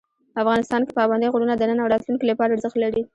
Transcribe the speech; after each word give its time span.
افغانستان 0.41 0.81
کې 0.85 0.95
پابندی 0.99 1.31
غرونه 1.33 1.53
د 1.55 1.63
نن 1.69 1.77
او 1.81 1.91
راتلونکي 1.93 2.25
لپاره 2.27 2.53
ارزښت 2.55 2.77
لري. 2.83 3.01